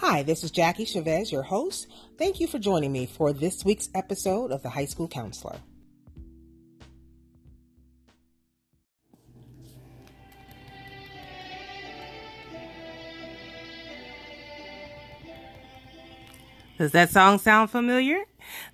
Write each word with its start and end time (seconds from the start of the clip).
Hi, 0.00 0.22
this 0.22 0.44
is 0.44 0.52
Jackie 0.52 0.84
Chavez, 0.84 1.32
your 1.32 1.42
host. 1.42 1.88
Thank 2.18 2.38
you 2.38 2.46
for 2.46 2.60
joining 2.60 2.92
me 2.92 3.04
for 3.04 3.32
this 3.32 3.64
week's 3.64 3.88
episode 3.96 4.52
of 4.52 4.62
The 4.62 4.68
High 4.68 4.84
School 4.84 5.08
Counselor. 5.08 5.58
Does 16.78 16.92
that 16.92 17.10
song 17.10 17.38
sound 17.38 17.72
familiar? 17.72 18.22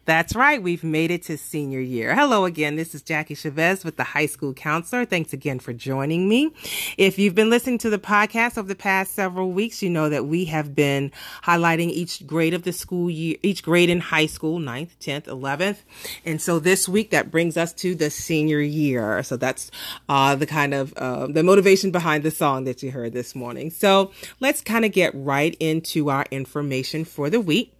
That's 0.04 0.36
right. 0.36 0.62
We've 0.62 0.84
made 0.84 1.10
it 1.10 1.22
to 1.24 1.38
senior 1.38 1.80
year. 1.80 2.14
Hello 2.14 2.44
again. 2.44 2.76
This 2.76 2.94
is 2.94 3.00
Jackie 3.00 3.34
Chavez 3.34 3.82
with 3.82 3.96
the 3.96 4.04
high 4.04 4.26
school 4.26 4.52
counselor. 4.52 5.06
Thanks 5.06 5.32
again 5.32 5.58
for 5.58 5.72
joining 5.72 6.28
me. 6.28 6.52
If 6.98 7.18
you've 7.18 7.34
been 7.34 7.48
listening 7.48 7.78
to 7.78 7.90
the 7.90 7.98
podcast 7.98 8.58
over 8.58 8.68
the 8.68 8.74
past 8.74 9.14
several 9.14 9.52
weeks, 9.52 9.82
you 9.82 9.88
know 9.88 10.10
that 10.10 10.26
we 10.26 10.44
have 10.44 10.74
been 10.74 11.12
highlighting 11.44 11.88
each 11.88 12.26
grade 12.26 12.52
of 12.52 12.62
the 12.62 12.72
school 12.72 13.08
year, 13.10 13.38
each 13.42 13.62
grade 13.62 13.88
in 13.88 14.00
high 14.00 14.26
school, 14.26 14.60
9th, 14.60 14.90
10th, 15.00 15.24
11th. 15.24 15.78
And 16.26 16.42
so 16.42 16.58
this 16.58 16.86
week 16.86 17.10
that 17.10 17.30
brings 17.30 17.56
us 17.56 17.72
to 17.74 17.94
the 17.94 18.10
senior 18.10 18.60
year. 18.60 19.22
So 19.22 19.38
that's, 19.38 19.70
uh, 20.10 20.34
the 20.34 20.46
kind 20.46 20.74
of, 20.74 20.92
uh, 20.98 21.26
the 21.28 21.42
motivation 21.42 21.90
behind 21.90 22.22
the 22.22 22.30
song 22.30 22.64
that 22.64 22.82
you 22.82 22.90
heard 22.90 23.14
this 23.14 23.34
morning. 23.34 23.70
So 23.70 24.12
let's 24.40 24.60
kind 24.60 24.84
of 24.84 24.92
get 24.92 25.12
right 25.14 25.56
into 25.58 26.10
our 26.10 26.26
information 26.30 27.06
for 27.06 27.30
the 27.30 27.40
week. 27.40 27.73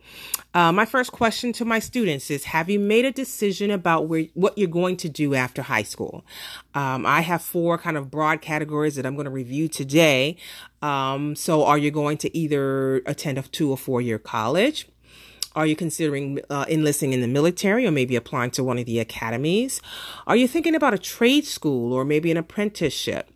Uh, 0.55 0.71
my 0.71 0.85
first 0.85 1.11
question 1.11 1.53
to 1.53 1.65
my 1.65 1.79
students 1.79 2.31
is 2.31 2.45
Have 2.45 2.71
you 2.71 2.79
made 2.79 3.05
a 3.05 3.11
decision 3.11 3.71
about 3.71 4.07
where 4.07 4.27
what 4.35 4.57
you're 4.57 4.69
going 4.69 4.97
to 4.99 5.09
do 5.09 5.35
after 5.35 5.63
high 5.63 5.83
school? 5.83 6.25
Um, 6.75 7.05
I 7.05 7.23
have 7.23 7.43
four 7.43 7.77
kind 7.79 7.97
of 7.97 8.11
broad 8.11 8.41
categories 8.41 8.95
that 8.95 9.05
I'm 9.05 9.15
going 9.15 9.25
to 9.25 9.31
review 9.31 9.69
today. 9.69 10.37
Um, 10.81 11.35
so, 11.35 11.65
are 11.65 11.79
you 11.79 11.91
going 11.91 12.19
to 12.19 12.37
either 12.37 12.97
attend 13.07 13.39
a 13.39 13.43
two 13.43 13.71
or 13.71 13.77
four 13.77 14.01
year 14.01 14.19
college? 14.19 14.89
Are 15.57 15.67
you 15.67 15.77
considering 15.77 16.41
uh, 16.51 16.65
enlisting 16.69 17.13
in 17.13 17.21
the 17.21 17.29
military 17.29 17.87
or 17.87 17.93
maybe 17.93 18.17
applying 18.17 18.51
to 18.53 18.65
one 18.65 18.79
of 18.79 18.87
the 18.87 18.99
academies? 18.99 19.81
Are 20.27 20.35
you 20.35 20.49
thinking 20.49 20.75
about 20.75 20.95
a 20.95 20.99
trade 20.99 21.47
school 21.47 21.93
or 21.93 22.05
maybe 22.05 22.31
an 22.33 22.37
apprenticeship? 22.37 23.31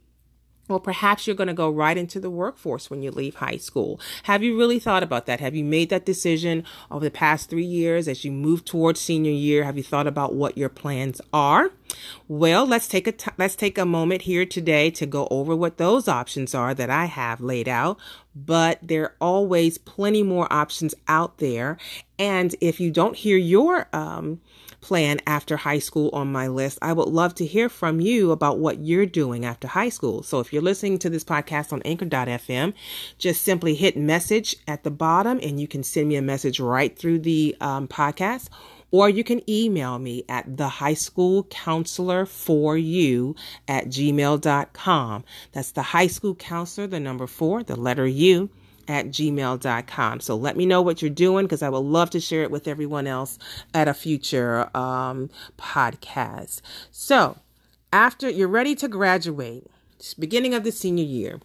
Or 0.68 0.80
perhaps 0.80 1.26
you're 1.26 1.36
going 1.36 1.48
to 1.48 1.54
go 1.54 1.70
right 1.70 1.96
into 1.96 2.20
the 2.20 2.30
workforce 2.30 2.90
when 2.90 3.02
you 3.02 3.10
leave 3.10 3.36
high 3.36 3.56
school. 3.56 4.00
Have 4.24 4.42
you 4.42 4.56
really 4.56 4.78
thought 4.78 5.02
about 5.02 5.26
that? 5.26 5.40
Have 5.40 5.54
you 5.54 5.64
made 5.64 5.90
that 5.90 6.04
decision 6.04 6.64
over 6.90 7.04
the 7.04 7.10
past 7.10 7.48
three 7.48 7.64
years 7.64 8.06
as 8.08 8.24
you 8.24 8.32
move 8.32 8.64
towards 8.64 9.00
senior 9.00 9.32
year? 9.32 9.64
Have 9.64 9.76
you 9.76 9.82
thought 9.82 10.06
about 10.06 10.34
what 10.34 10.58
your 10.58 10.68
plans 10.68 11.20
are? 11.32 11.70
Well, 12.26 12.66
let's 12.66 12.88
take 12.88 13.06
a 13.06 13.12
t- 13.12 13.30
let's 13.38 13.56
take 13.56 13.78
a 13.78 13.86
moment 13.86 14.22
here 14.22 14.44
today 14.44 14.90
to 14.92 15.06
go 15.06 15.26
over 15.30 15.56
what 15.56 15.78
those 15.78 16.08
options 16.08 16.54
are 16.54 16.74
that 16.74 16.90
I 16.90 17.06
have 17.06 17.40
laid 17.40 17.68
out. 17.68 17.98
But 18.34 18.78
there 18.82 19.04
are 19.04 19.14
always 19.20 19.78
plenty 19.78 20.22
more 20.22 20.52
options 20.52 20.94
out 21.08 21.38
there. 21.38 21.78
And 22.18 22.54
if 22.60 22.80
you 22.80 22.90
don't 22.90 23.16
hear 23.16 23.36
your 23.36 23.88
um, 23.92 24.40
plan 24.80 25.18
after 25.26 25.56
high 25.56 25.78
school 25.78 26.10
on 26.12 26.30
my 26.30 26.46
list. 26.46 26.78
I 26.80 26.92
would 26.92 27.08
love 27.08 27.34
to 27.36 27.46
hear 27.46 27.68
from 27.68 28.00
you 28.00 28.30
about 28.30 28.58
what 28.58 28.80
you're 28.80 29.06
doing 29.06 29.44
after 29.44 29.68
high 29.68 29.88
school. 29.88 30.22
So 30.22 30.40
if 30.40 30.52
you're 30.52 30.62
listening 30.62 30.98
to 31.00 31.10
this 31.10 31.24
podcast 31.24 31.72
on 31.72 31.82
anchor.fm, 31.82 32.74
just 33.18 33.42
simply 33.42 33.74
hit 33.74 33.96
message 33.96 34.56
at 34.66 34.84
the 34.84 34.90
bottom 34.90 35.40
and 35.42 35.60
you 35.60 35.66
can 35.66 35.82
send 35.82 36.08
me 36.08 36.16
a 36.16 36.22
message 36.22 36.60
right 36.60 36.96
through 36.96 37.20
the 37.20 37.56
um, 37.60 37.88
podcast 37.88 38.48
or 38.90 39.08
you 39.08 39.24
can 39.24 39.48
email 39.48 39.98
me 39.98 40.24
at 40.28 40.56
the 40.56 40.68
high 40.68 40.94
school 40.94 41.44
counselor 41.44 42.24
for 42.26 42.76
you 42.76 43.36
at 43.66 43.86
gmail.com. 43.86 45.24
That's 45.52 45.72
the 45.72 45.82
high 45.82 46.06
school 46.06 46.34
counselor, 46.34 46.86
the 46.86 47.00
number 47.00 47.26
four, 47.26 47.62
the 47.62 47.76
letter 47.76 48.06
U 48.06 48.50
at 48.88 49.08
gmail.com. 49.08 50.20
So 50.20 50.36
let 50.36 50.56
me 50.56 50.66
know 50.66 50.80
what 50.80 51.02
you're 51.02 51.10
doing 51.10 51.44
because 51.44 51.62
I 51.62 51.68
would 51.68 51.78
love 51.78 52.10
to 52.10 52.20
share 52.20 52.42
it 52.42 52.50
with 52.50 52.66
everyone 52.66 53.06
else 53.06 53.38
at 53.74 53.88
a 53.88 53.94
future 53.94 54.74
um, 54.76 55.30
podcast. 55.58 56.62
So 56.90 57.36
after 57.92 58.28
you're 58.30 58.48
ready 58.48 58.74
to 58.76 58.88
graduate, 58.88 59.66
beginning 60.18 60.54
of 60.54 60.64
the 60.64 60.72
senior 60.72 61.04
year, 61.04 61.40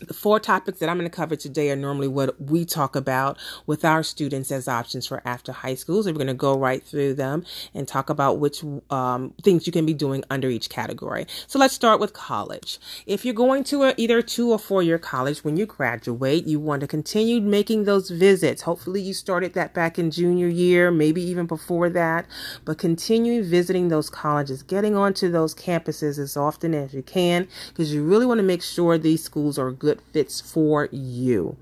the 0.00 0.14
four 0.14 0.40
topics 0.40 0.78
that 0.80 0.88
I'm 0.88 0.98
going 0.98 1.08
to 1.08 1.14
cover 1.14 1.36
today 1.36 1.70
are 1.70 1.76
normally 1.76 2.08
what 2.08 2.40
we 2.40 2.64
talk 2.64 2.96
about 2.96 3.38
with 3.66 3.84
our 3.84 4.02
students 4.02 4.50
as 4.50 4.68
options 4.68 5.06
for 5.06 5.22
after 5.24 5.52
high 5.52 5.74
school. 5.74 6.02
So 6.02 6.10
we're 6.10 6.16
going 6.16 6.26
to 6.26 6.34
go 6.34 6.58
right 6.58 6.82
through 6.82 7.14
them 7.14 7.44
and 7.74 7.86
talk 7.86 8.10
about 8.10 8.38
which 8.38 8.64
um, 8.90 9.34
things 9.42 9.66
you 9.66 9.72
can 9.72 9.86
be 9.86 9.94
doing 9.94 10.24
under 10.30 10.48
each 10.48 10.68
category. 10.68 11.26
So 11.46 11.58
let's 11.58 11.74
start 11.74 12.00
with 12.00 12.12
college. 12.12 12.78
If 13.06 13.24
you're 13.24 13.34
going 13.34 13.64
to 13.64 13.84
a, 13.84 13.94
either 13.96 14.20
two 14.22 14.50
or 14.50 14.58
four 14.58 14.82
year 14.82 14.98
college 14.98 15.44
when 15.44 15.56
you 15.56 15.66
graduate, 15.66 16.46
you 16.46 16.58
want 16.58 16.80
to 16.80 16.86
continue 16.86 17.40
making 17.40 17.84
those 17.84 18.10
visits. 18.10 18.62
Hopefully 18.62 19.00
you 19.00 19.14
started 19.14 19.54
that 19.54 19.74
back 19.74 19.98
in 19.98 20.10
junior 20.10 20.48
year, 20.48 20.90
maybe 20.90 21.22
even 21.22 21.46
before 21.46 21.88
that, 21.90 22.26
but 22.64 22.78
continue 22.78 23.42
visiting 23.44 23.88
those 23.88 24.10
colleges, 24.10 24.62
getting 24.62 24.96
onto 24.96 25.30
those 25.30 25.54
campuses 25.54 26.18
as 26.18 26.36
often 26.36 26.74
as 26.74 26.92
you 26.92 27.02
can, 27.02 27.46
because 27.68 27.94
you 27.94 28.04
really 28.04 28.26
want 28.26 28.38
to 28.38 28.44
make 28.44 28.62
sure 28.62 28.98
these 28.98 29.22
schools 29.22 29.58
are 29.58 29.72
good 29.84 30.00
fits 30.12 30.40
for 30.40 30.88
you. 30.90 31.56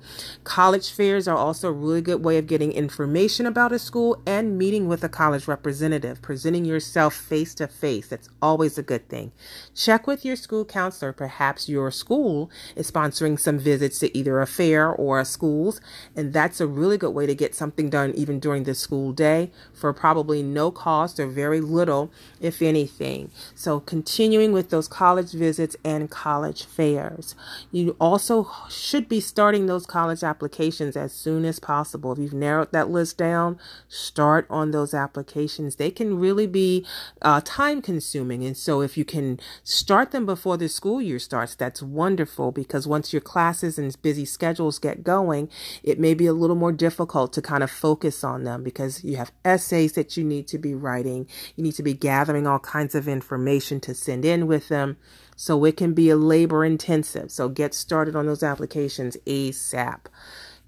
College 0.44 0.91
fairs 0.93 1.27
are 1.27 1.37
also 1.37 1.69
a 1.69 1.72
really 1.72 2.00
good 2.00 2.25
way 2.25 2.38
of 2.38 2.47
getting 2.47 2.72
information 2.72 3.47
about 3.47 3.72
a 3.72 3.78
school 3.78 4.22
and 4.25 4.56
meeting 4.56 4.87
with 4.87 5.03
a 5.03 5.09
college 5.09 5.49
representative, 5.49 6.22
presenting 6.22 6.65
yourself 6.65 7.15
face 7.15 7.53
to 7.55 7.66
face. 7.66 8.06
That's 8.06 8.28
always 8.41 8.78
a 8.78 8.83
good 8.83 9.09
thing. 9.09 9.33
Check 9.75 10.06
with 10.06 10.25
your 10.25 10.37
school 10.37 10.65
counselor. 10.65 11.12
Perhaps 11.12 11.69
your 11.69 11.91
school 11.91 12.49
is 12.77 12.91
sponsoring 12.91 13.38
some 13.38 13.59
visits 13.59 13.99
to 13.99 14.16
either 14.16 14.41
a 14.41 14.47
fair 14.47 14.89
or 14.89 15.19
a 15.19 15.25
schools, 15.25 15.81
and 16.15 16.33
that's 16.33 16.60
a 16.60 16.66
really 16.66 16.99
good 16.99 17.10
way 17.10 17.27
to 17.27 17.34
get 17.34 17.56
something 17.56 17.91
done 17.91 18.12
even 18.15 18.39
during 18.39 18.62
the 18.62 18.75
school 18.75 19.12
day 19.12 19.50
for 19.72 19.93
probably 19.93 20.44
no 20.44 20.71
cost 20.71 21.19
or 21.19 21.27
very 21.27 21.60
little, 21.60 22.12
if 22.41 22.62
anything. 22.62 23.33
So 23.56 23.81
continuing 23.81 24.53
with 24.53 24.71
those 24.71 24.87
college 24.87 25.33
visits 25.33 25.77
and 25.84 26.09
college 26.09 26.65
fairs. 26.65 27.34
You 27.72 27.97
also 28.00 28.12
also 28.12 28.47
should 28.69 29.09
be 29.09 29.21
starting 29.21 29.65
those 29.65 29.87
college 29.87 30.23
applications 30.23 30.99
as 30.99 31.15
soon 31.15 31.47
as 31.47 31.59
possible. 31.59 32.12
If 32.12 32.19
you've 32.19 32.34
narrowed 32.34 32.71
that 32.73 32.91
list 32.91 33.17
down, 33.17 33.59
start 33.89 34.47
on 34.50 34.71
those 34.71 34.93
applications. 34.93 35.77
They 35.77 35.91
can 35.91 36.19
really 36.19 36.47
be 36.47 36.87
uh, 37.22 37.41
time 37.43 37.81
consuming. 37.81 38.45
And 38.45 38.55
so 38.55 38.83
if 38.83 38.99
you 38.99 39.06
can 39.06 39.41
start 39.65 40.11
them 40.11 40.27
before 40.27 40.59
the 40.59 40.69
school 40.69 41.01
year 41.01 41.19
starts, 41.19 41.55
that's 41.55 41.83
wonderful 41.83 42.53
because 42.53 42.87
once 42.87 43.15
your 43.15 43.22
classes 43.22 43.78
and 43.78 43.97
busy 44.03 44.27
schedules 44.27 44.78
get 44.78 45.03
going, 45.03 45.49
it 45.83 45.99
may 45.99 46.12
be 46.12 46.27
a 46.27 46.34
little 46.34 46.56
more 46.56 46.72
difficult 46.72 47.33
to 47.33 47.41
kind 47.41 47.62
of 47.62 47.71
focus 47.71 48.22
on 48.22 48.45
them 48.45 48.62
because 48.62 49.03
you 49.03 49.17
have 49.17 49.33
essays 49.43 49.95
that 49.95 50.19
you 50.19 50.25
need 50.25 50.47
to 50.49 50.59
be 50.59 50.75
writing. 50.75 51.27
You 51.56 51.65
need 51.65 51.77
to 51.77 51.83
be 51.83 51.95
gathering 51.95 52.47
all 52.47 52.59
kinds 52.59 52.95
of 52.95 53.09
information 53.09 53.81
to 53.81 53.95
send 53.95 54.27
in 54.27 54.47
with 54.47 54.69
them. 54.69 54.99
So 55.37 55.65
it 55.65 55.76
can 55.76 55.94
be 55.94 56.10
a 56.10 56.16
labor 56.16 56.65
intensive. 56.65 57.31
So 57.31 57.48
get 57.48 57.75
started 57.75 58.15
on 58.15 58.26
those 58.26 58.43
applications 58.43 59.16
ASAP 59.26 60.06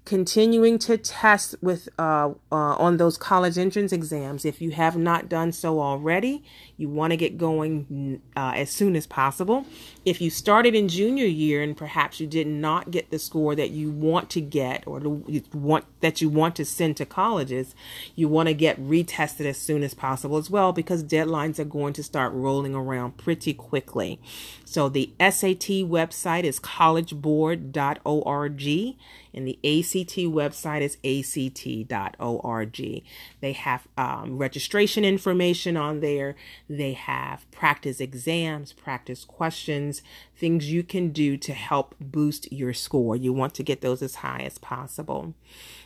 continuing 0.05 0.77
to 0.77 0.97
test 0.97 1.55
with 1.61 1.89
uh, 1.97 2.29
uh, 2.51 2.55
on 2.55 2.97
those 2.97 3.17
college 3.17 3.57
entrance 3.57 3.91
exams. 3.91 4.45
If 4.45 4.61
you 4.61 4.71
have 4.71 4.95
not 4.95 5.27
done 5.27 5.51
so 5.51 5.81
already 5.81 6.43
you 6.77 6.89
want 6.89 7.11
to 7.11 7.17
get 7.17 7.37
going 7.37 8.21
uh, 8.35 8.53
as 8.55 8.69
soon 8.69 8.95
as 8.95 9.07
possible. 9.07 9.65
If 10.05 10.21
you 10.21 10.29
started 10.29 10.75
in 10.75 10.87
junior 10.87 11.25
year 11.25 11.63
and 11.63 11.75
perhaps 11.75 12.19
you 12.19 12.27
did 12.27 12.45
not 12.45 12.91
get 12.91 13.09
the 13.09 13.17
score 13.17 13.55
that 13.55 13.71
you 13.71 13.89
want 13.89 14.29
to 14.31 14.41
get 14.41 14.83
or 14.85 14.99
you 15.27 15.41
want 15.53 15.85
that 16.01 16.21
you 16.21 16.29
want 16.29 16.55
to 16.57 16.65
send 16.65 16.97
to 16.97 17.05
colleges 17.05 17.73
you 18.15 18.27
want 18.27 18.47
to 18.47 18.53
get 18.53 18.79
retested 18.79 19.45
as 19.45 19.57
soon 19.57 19.81
as 19.81 19.95
possible 19.95 20.37
as 20.37 20.51
well 20.51 20.71
because 20.71 21.03
deadlines 21.03 21.57
are 21.57 21.65
going 21.65 21.93
to 21.93 22.03
start 22.03 22.31
rolling 22.33 22.75
around 22.75 23.17
pretty 23.17 23.53
quickly. 23.53 24.19
So 24.65 24.89
the 24.89 25.13
SAT 25.19 25.87
website 25.87 26.43
is 26.43 26.59
collegeboard.org 26.59 28.95
and 29.35 29.47
the 29.47 29.59
ACT 29.63 30.15
website 30.31 30.81
is 30.81 30.97
act.org. 31.05 33.03
They 33.41 33.51
have 33.51 33.87
um, 33.97 34.37
registration 34.37 35.05
information 35.05 35.77
on 35.77 35.99
there. 35.99 36.35
They 36.69 36.93
have 36.93 37.49
practice 37.51 37.99
exams, 37.99 38.73
practice 38.73 39.25
questions, 39.25 40.01
things 40.35 40.71
you 40.71 40.81
can 40.81 41.09
do 41.09 41.37
to 41.37 41.53
help 41.53 41.93
boost 41.99 42.51
your 42.51 42.73
score. 42.73 43.15
You 43.15 43.33
want 43.33 43.53
to 43.55 43.63
get 43.63 43.81
those 43.81 44.01
as 44.01 44.15
high 44.15 44.39
as 44.39 44.57
possible. 44.57 45.33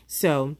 So, 0.08 0.56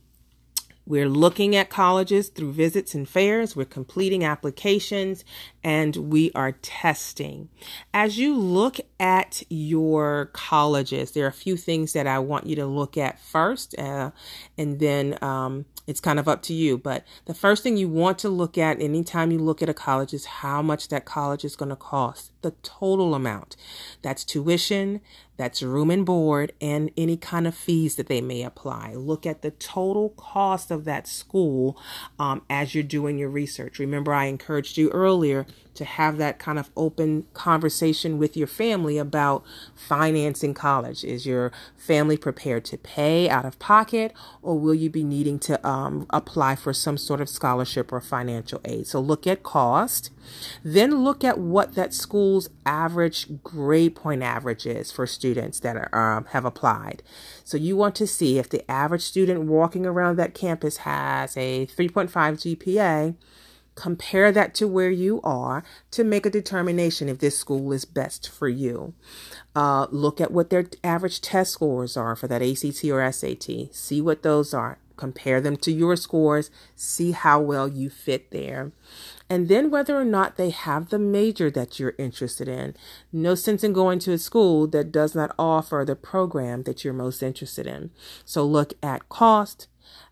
we're 0.86 1.10
looking 1.10 1.56
at 1.56 1.70
colleges 1.70 2.30
through 2.30 2.54
visits 2.54 2.96
and 2.96 3.08
fairs. 3.08 3.56
We're 3.56 3.66
completing 3.66 4.24
applications 4.24 5.24
and 5.64 5.96
we 5.96 6.32
are 6.34 6.54
testing. 6.54 7.50
As 7.94 8.18
you 8.18 8.36
look 8.36 8.78
at 9.00 9.44
your 9.50 10.32
colleges, 10.34 11.12
there 11.12 11.26
are 11.26 11.30
a 11.30 11.34
few 11.34 11.58
things 11.58 11.94
that 11.94 12.08
I 12.08 12.20
want 12.20 12.48
you 12.48 12.56
to 12.56 12.66
look 12.66 12.98
at 12.98 13.20
first, 13.20 13.78
uh, 13.78 14.12
and 14.58 14.80
then 14.80 15.18
um, 15.22 15.66
it's 15.86 16.00
kind 16.00 16.20
of 16.20 16.28
up 16.28 16.42
to 16.44 16.54
you. 16.54 16.78
But 16.78 17.06
the 17.26 17.34
first 17.34 17.62
thing 17.62 17.78
you 17.78 17.90
want 17.90 18.18
to 18.20 18.30
look 18.30 18.58
at 18.58 18.82
anytime 18.82 19.32
you 19.32 19.40
look 19.40 19.62
at 19.62 19.70
a 19.70 19.74
college 19.74 20.14
is 20.14 20.26
how 20.26 20.62
much 20.62 20.88
that 20.90 21.06
college 21.06 21.44
is 21.44 21.56
going 21.56 21.70
to 21.70 21.76
cost, 21.76 22.32
the 22.42 22.52
total 22.64 23.14
amount. 23.14 23.56
That's 24.02 24.24
tuition, 24.24 25.02
That's 25.40 25.64
room 25.64 25.90
and 25.90 26.06
board 26.06 26.52
and 26.60 26.92
any 26.98 27.16
kind 27.16 27.48
of 27.48 27.56
fees 27.56 27.96
that 27.96 28.08
they 28.08 28.20
may 28.20 28.44
apply. 28.44 28.94
Look 28.96 29.26
at 29.26 29.42
the 29.42 29.52
total 29.52 30.10
cost 30.10 30.70
of 30.70 30.79
that 30.86 31.08
school 31.08 31.78
um, 32.18 32.42
as 32.50 32.74
you're 32.74 32.84
doing 32.84 33.18
your 33.18 33.30
research. 33.30 33.80
Remember, 33.80 34.14
I 34.14 34.26
encouraged 34.26 34.78
you 34.78 34.90
earlier 34.90 35.46
to 35.80 35.86
have 35.86 36.18
that 36.18 36.40
kind 36.40 36.60
of 36.60 36.70
open 36.76 37.26
conversation 37.34 38.18
with 38.18 38.36
your 38.36 38.48
family 38.48 38.98
about 38.98 39.46
financing 39.74 40.54
college. 40.54 41.06
Is 41.06 41.26
your 41.26 41.54
family 41.78 42.18
prepared 42.18 42.66
to 42.66 42.78
pay 42.78 43.30
out 43.30 43.46
of 43.46 43.58
pocket, 43.60 44.14
or 44.42 44.60
will 44.60 44.76
you 44.76 44.90
be 44.90 45.06
needing 45.06 45.40
to 45.40 45.66
um, 45.66 46.06
apply 46.10 46.58
for 46.58 46.74
some 46.74 46.98
sort 46.98 47.22
of 47.22 47.30
scholarship 47.30 47.94
or 47.94 48.02
financial 48.02 48.60
aid? 48.66 48.88
So 48.88 49.00
look 49.00 49.26
at 49.26 49.42
cost. 49.42 50.12
Then 50.66 51.02
look 51.02 51.24
at 51.24 51.40
what 51.40 51.76
that 51.76 51.94
school's 51.94 52.50
average 52.66 53.42
grade 53.42 53.96
point 53.96 54.22
average 54.22 54.66
is 54.66 54.92
for 54.92 55.08
students 55.08 55.62
that 55.62 55.78
are, 55.78 56.18
um, 56.18 56.26
have 56.26 56.44
applied. 56.44 57.04
So 57.46 57.56
you 57.56 57.78
want 57.78 57.96
to 57.96 58.06
see 58.06 58.38
if 58.38 58.50
the 58.50 58.70
average 58.70 59.04
student 59.04 59.44
walking 59.44 59.86
around 59.86 60.18
that 60.18 60.34
campus 60.34 60.78
has 60.78 61.38
a 61.38 61.68
3.5 61.68 62.10
GPA 62.12 63.16
compare 63.80 64.30
that 64.30 64.54
to 64.54 64.68
where 64.68 64.92
you 64.92 65.22
are 65.24 65.64
to 65.92 66.04
make 66.04 66.26
a 66.26 66.30
determination 66.30 67.08
if 67.08 67.20
this 67.20 67.38
school 67.38 67.72
is 67.72 67.86
best 67.86 68.30
for 68.30 68.50
you. 68.50 68.94
Uh, 69.56 69.88
look 69.90 70.20
at 70.20 70.32
what 70.32 70.50
their 70.50 70.66
average 70.84 71.22
test 71.22 71.54
scores 71.54 71.96
are 71.96 72.16
for 72.16 72.28
that 72.28 72.42
ACT 72.42 72.84
or 72.86 73.10
SAT. 73.10 73.74
See 73.74 74.02
what 74.02 74.22
those 74.22 74.54
are. 74.54 74.80
Compare 74.98 75.40
them 75.40 75.56
to 75.56 75.72
your 75.72 75.96
scores. 75.96 76.52
See 76.76 77.12
how 77.12 77.40
well 77.40 77.70
you 77.70 77.90
fit 77.90 78.32
there. 78.32 78.74
And 79.30 79.48
then 79.48 79.72
whether 79.72 79.98
or 79.98 80.04
not 80.04 80.36
they 80.36 80.50
have 80.50 80.90
the 80.90 81.00
major 81.00 81.50
that 81.50 81.80
you're 81.80 81.96
interested 81.98 82.50
in. 82.50 82.76
No 83.14 83.34
sense 83.34 83.64
in 83.64 83.72
going 83.72 84.00
to 84.00 84.12
a 84.12 84.18
school 84.18 84.68
that 84.68 84.92
does 84.92 85.16
not 85.16 85.34
offer 85.40 85.86
the 85.88 85.96
program 85.96 86.64
that 86.64 86.84
you're 86.84 86.94
most 86.94 87.24
interested 87.24 87.66
in. 87.66 87.92
So 88.26 88.44
look 88.44 88.74
at 88.84 89.08
cost, 89.08 89.70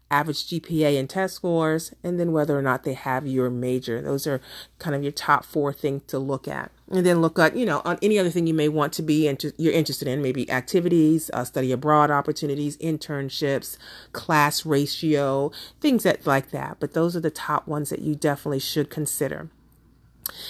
average 0.09 0.47
GPA 0.47 0.99
and 0.99 1.09
test 1.09 1.35
scores, 1.35 1.93
and 2.03 2.19
then 2.19 2.31
whether 2.31 2.57
or 2.57 2.61
not 2.61 2.83
they 2.83 2.93
have 2.93 3.27
your 3.27 3.49
major. 3.49 4.01
Those 4.01 4.25
are 4.27 4.41
kind 4.79 4.95
of 4.95 5.03
your 5.03 5.11
top 5.11 5.45
four 5.45 5.73
things 5.73 6.03
to 6.07 6.19
look 6.19 6.47
at. 6.47 6.71
And 6.89 7.05
then 7.05 7.21
look 7.21 7.37
at, 7.37 7.55
you 7.55 7.65
know, 7.65 7.81
on 7.83 7.97
any 8.01 8.17
other 8.17 8.29
thing 8.29 8.47
you 8.47 8.53
may 8.53 8.69
want 8.69 8.93
to 8.93 9.01
be 9.01 9.27
inter- 9.27 9.51
you're 9.57 9.73
interested 9.73 10.07
in, 10.07 10.21
maybe 10.21 10.49
activities, 10.49 11.29
uh, 11.33 11.43
study 11.43 11.71
abroad 11.71 12.09
opportunities, 12.09 12.77
internships, 12.77 13.77
class 14.13 14.65
ratio, 14.65 15.51
things 15.81 16.03
that 16.03 16.25
like 16.25 16.51
that. 16.51 16.77
But 16.79 16.93
those 16.93 17.15
are 17.15 17.21
the 17.21 17.29
top 17.29 17.67
ones 17.67 17.89
that 17.89 17.99
you 17.99 18.15
definitely 18.15 18.59
should 18.59 18.89
consider. 18.89 19.49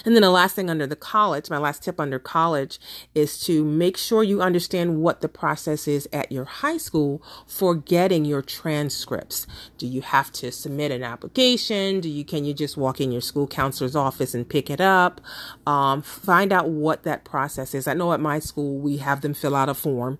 And 0.06 0.15
then 0.15 0.21
the 0.21 0.29
last 0.29 0.56
thing 0.56 0.69
under 0.69 0.88
the 0.88 0.95
college, 0.95 1.50
my 1.50 1.57
last 1.57 1.83
tip 1.83 2.00
under 2.00 2.19
college 2.19 2.79
is 3.13 3.39
to 3.45 3.63
make 3.63 3.97
sure 3.97 4.24
you 4.24 4.41
understand 4.41 5.01
what 5.01 5.21
the 5.21 5.29
process 5.29 5.88
is 5.88 6.07
at 6.12 6.31
your 6.31 6.45
high 6.45 6.77
school 6.77 7.21
for 7.45 7.75
getting 7.75 8.25
your 8.25 8.41
transcripts. 8.41 9.47
Do 9.77 9.88
you 9.88 10.01
have 10.01 10.31
to 10.33 10.51
submit 10.51 10.91
an 10.91 11.03
application? 11.03 12.00
Do 12.00 12.09
you 12.09 12.25
can 12.25 12.45
you 12.45 12.53
just 12.53 12.77
walk 12.77 13.01
in 13.01 13.12
your 13.12 13.21
school 13.21 13.47
counselor's 13.47 13.95
office 13.95 14.33
and 14.33 14.47
pick 14.47 14.69
it 14.69 14.81
up? 14.81 15.21
Um, 15.65 16.01
find 16.01 16.51
out 16.51 16.69
what 16.69 17.03
that 17.03 17.23
process 17.23 17.73
is. 17.73 17.88
I 17.88 17.94
know 17.94 18.13
at 18.13 18.19
my 18.19 18.39
school 18.39 18.80
we 18.80 18.97
have 18.97 19.21
them 19.21 19.33
fill 19.33 19.56
out 19.56 19.69
a 19.69 19.73
form 19.73 20.19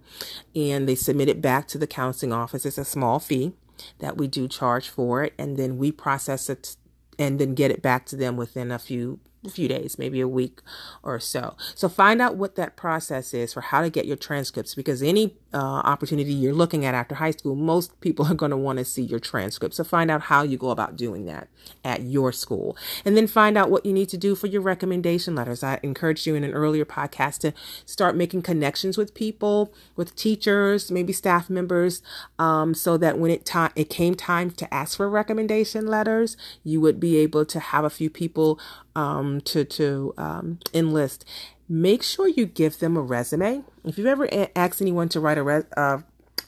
and 0.56 0.88
they 0.88 0.96
submit 0.96 1.30
it 1.30 1.42
back 1.42 1.68
to 1.70 1.78
the 1.78 1.88
counseling 1.88 2.34
office. 2.34 2.66
It's 2.66 2.78
a 2.78 2.86
small 2.86 3.20
fee 3.20 3.54
that 4.00 4.18
we 4.18 4.28
do 4.28 4.48
charge 4.48 4.90
for 4.90 5.24
it, 5.24 5.34
and 5.38 5.58
then 5.58 5.78
we 5.78 5.92
process 5.92 6.50
it 6.50 6.76
and 7.20 7.40
then 7.40 7.56
get 7.56 7.72
it 7.72 7.82
back 7.82 8.06
to 8.08 8.16
them 8.16 8.38
within 8.38 8.72
a 8.72 8.80
few 8.80 9.20
few 9.50 9.68
days, 9.68 9.98
maybe 9.98 10.20
a 10.20 10.28
week 10.28 10.62
or 11.04 11.20
so. 11.20 11.56
So 11.76 11.88
find 11.88 12.22
out 12.22 12.36
what 12.36 12.56
that 12.56 12.76
process 12.76 13.34
is 13.34 13.54
for 13.54 13.62
how 13.62 13.82
to 13.82 13.90
get 13.90 14.06
your 14.06 14.18
transcripts 14.18 14.76
because 14.76 15.02
any 15.02 15.36
uh, 15.54 15.58
opportunity 15.58 16.34
you're 16.34 16.54
looking 16.54 16.86
at 16.86 16.94
after 16.94 17.16
high 17.16 17.32
school, 17.32 17.56
most 17.56 18.00
people 18.02 18.26
are 18.26 18.34
going 18.34 18.52
to 18.52 18.58
want 18.58 18.80
to 18.80 18.86
see 18.86 19.04
your 19.04 19.20
transcripts. 19.20 19.78
So 19.78 19.84
find 19.84 20.12
out 20.12 20.24
how 20.24 20.44
you 20.44 20.58
go 20.58 20.70
about 20.70 20.96
doing 20.96 21.26
that 21.26 21.48
at 21.84 22.02
your 22.04 22.32
school. 22.32 22.76
And 23.06 23.16
then 23.16 23.28
find 23.28 23.58
out 23.58 23.70
what 23.70 23.86
you 23.86 23.94
need 23.94 24.10
to 24.10 24.18
do 24.18 24.36
for 24.36 24.48
your 24.48 24.62
recommendation 24.62 25.36
letters. 25.36 25.64
I 25.64 25.80
encouraged 25.84 26.26
you 26.26 26.36
in 26.36 26.44
an 26.44 26.54
earlier 26.54 26.86
podcast 26.86 27.40
to 27.40 27.54
start 27.86 28.16
making 28.16 28.42
connections 28.42 28.98
with 28.98 29.14
people, 29.14 29.74
with 29.96 30.16
teachers, 30.16 30.92
maybe 30.92 31.14
staff 31.14 31.50
members, 31.50 32.02
um, 32.40 32.74
so 32.74 32.98
that 32.98 33.18
when 33.18 33.32
it, 33.32 33.46
ta- 33.46 33.72
it 33.76 33.90
came 33.90 34.16
time 34.16 34.52
to 34.52 34.74
ask 34.74 34.98
for 34.98 35.10
recommendation 35.10 35.88
letters, 35.88 36.36
you 36.64 36.82
would 36.82 37.00
be 37.00 37.18
able 37.18 37.46
to 37.46 37.60
have 37.60 37.86
a 37.86 37.90
few 37.90 38.10
people 38.10 38.60
um, 38.98 39.40
to 39.42 39.64
to 39.64 40.14
um, 40.18 40.60
enlist, 40.74 41.24
make 41.70 42.02
sure 42.04 42.28
you 42.28 42.46
give 42.46 42.80
them 42.80 42.98
a 42.98 43.02
resume. 43.02 43.64
If 43.86 43.98
you've 43.98 44.08
ever 44.08 44.28
asked 44.56 44.82
anyone 44.82 45.08
to 45.10 45.20
write 45.20 45.38
a 45.38 45.66
uh, 45.80 46.02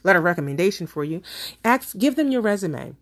letter 0.03 0.19
recommendation 0.19 0.87
for 0.87 1.03
you, 1.03 1.21
ask 1.63 1.97
give 1.97 2.15
them 2.15 2.31
your 2.31 2.41
resume. 2.41 2.95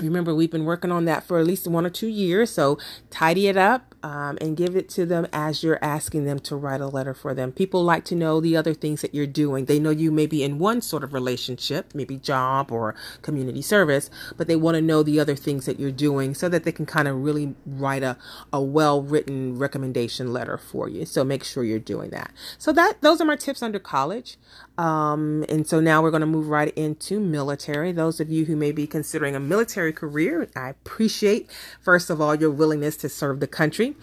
Remember, 0.00 0.34
we've 0.34 0.50
been 0.50 0.66
working 0.66 0.92
on 0.92 1.06
that 1.06 1.24
for 1.24 1.38
at 1.38 1.46
least 1.46 1.66
one 1.66 1.86
or 1.86 1.90
two 1.90 2.06
years, 2.06 2.50
so 2.50 2.78
tidy 3.10 3.46
it 3.46 3.56
up 3.56 3.94
um, 4.02 4.36
and 4.40 4.56
give 4.56 4.76
it 4.76 4.88
to 4.90 5.06
them 5.06 5.26
as 5.32 5.62
you're 5.62 5.82
asking 5.82 6.26
them 6.26 6.38
to 6.40 6.54
write 6.54 6.80
a 6.80 6.86
letter 6.86 7.14
for 7.14 7.32
them. 7.34 7.50
People 7.50 7.82
like 7.82 8.04
to 8.06 8.14
know 8.14 8.40
the 8.40 8.56
other 8.56 8.74
things 8.74 9.00
that 9.00 9.14
you're 9.14 9.26
doing. 9.26 9.64
They 9.64 9.78
know 9.78 9.90
you 9.90 10.12
may 10.12 10.26
be 10.26 10.42
in 10.44 10.58
one 10.58 10.82
sort 10.82 11.02
of 11.02 11.14
relationship, 11.14 11.94
maybe 11.94 12.18
job 12.18 12.70
or 12.70 12.94
community 13.22 13.62
service, 13.62 14.10
but 14.36 14.48
they 14.48 14.56
want 14.56 14.74
to 14.74 14.82
know 14.82 15.02
the 15.02 15.18
other 15.18 15.34
things 15.34 15.64
that 15.64 15.80
you're 15.80 15.90
doing 15.90 16.34
so 16.34 16.48
that 16.48 16.64
they 16.64 16.72
can 16.72 16.86
kind 16.86 17.08
of 17.08 17.16
really 17.16 17.54
write 17.64 18.02
a, 18.02 18.18
a 18.52 18.60
well 18.60 19.02
written 19.02 19.58
recommendation 19.58 20.32
letter 20.32 20.58
for 20.58 20.88
you. 20.88 21.06
So 21.06 21.24
make 21.24 21.42
sure 21.42 21.64
you're 21.64 21.78
doing 21.78 22.10
that. 22.10 22.32
So 22.58 22.70
that 22.72 23.00
those 23.00 23.20
are 23.20 23.24
my 23.24 23.36
tips 23.36 23.62
under 23.62 23.78
college. 23.78 24.36
Um, 24.78 25.44
and 25.48 25.66
so 25.66 25.80
now 25.80 26.02
we're 26.02 26.10
going 26.10 26.20
to 26.20 26.26
move 26.26 26.48
right 26.48 26.72
into 26.76 27.18
military. 27.18 27.92
Those 27.92 28.20
of 28.20 28.28
you 28.28 28.44
who 28.44 28.56
may 28.56 28.72
be 28.72 28.86
considering 28.86 29.34
a 29.34 29.40
military 29.40 29.92
career, 29.92 30.48
I 30.54 30.68
appreciate, 30.68 31.50
first 31.80 32.10
of 32.10 32.20
all, 32.20 32.34
your 32.34 32.50
willingness 32.50 32.96
to 32.98 33.08
serve 33.08 33.40
the 33.40 33.46
country. 33.46 33.96